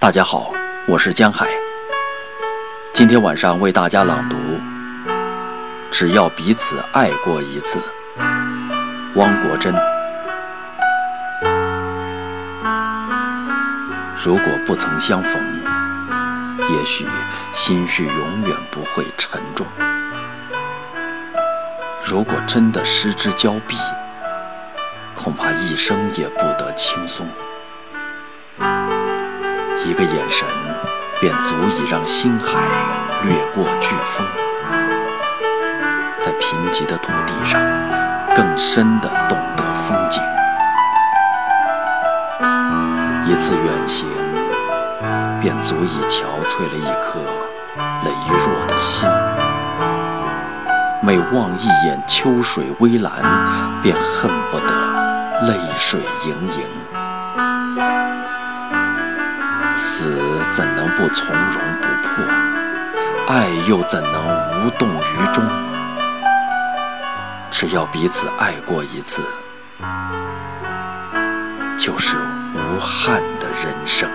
[0.00, 0.52] 大家好，
[0.86, 1.48] 我是江海。
[2.92, 4.36] 今天晚上为大家朗读
[5.90, 7.80] 《只要彼此爱过一次》，
[9.16, 9.74] 汪国真。
[14.22, 15.42] 如果不曾相逢，
[16.70, 17.04] 也许
[17.52, 19.66] 心绪永远不会沉重；
[22.04, 23.76] 如果真的失之交臂，
[25.16, 27.26] 恐怕一生也不得轻松。
[29.88, 30.46] 一个眼神，
[31.18, 32.60] 便足以让星海
[33.24, 34.26] 掠过飓风，
[36.20, 37.58] 在贫瘠的土地上，
[38.36, 40.22] 更深地懂得风景。
[43.24, 44.06] 一次远行，
[45.40, 47.18] 便足以憔悴了一颗
[48.04, 49.08] 羸弱的心。
[51.00, 53.10] 每望一眼秋水微澜，
[53.82, 58.07] 便恨不得泪水盈盈。
[59.70, 62.24] 死怎能不从容不迫？
[63.28, 65.44] 爱又怎能无动于衷？
[67.50, 69.22] 只要彼此爱过一次，
[71.76, 72.16] 就是
[72.54, 74.08] 无憾的人生。